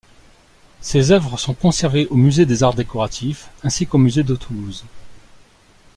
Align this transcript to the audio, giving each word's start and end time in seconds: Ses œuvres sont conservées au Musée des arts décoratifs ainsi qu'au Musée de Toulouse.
Ses 0.79 1.11
œuvres 1.11 1.37
sont 1.37 1.53
conservées 1.53 2.07
au 2.07 2.15
Musée 2.15 2.47
des 2.47 2.63
arts 2.63 2.73
décoratifs 2.73 3.49
ainsi 3.61 3.85
qu'au 3.85 3.99
Musée 3.99 4.23
de 4.23 4.35
Toulouse. 4.35 4.83